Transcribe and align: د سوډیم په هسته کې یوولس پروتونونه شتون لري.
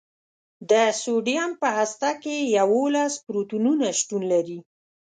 د 0.69 0.71
سوډیم 1.01 1.49
په 1.61 1.67
هسته 1.77 2.09
کې 2.23 2.35
یوولس 2.57 3.13
پروتونونه 3.25 3.85
شتون 3.99 4.21
لري. 4.33 4.59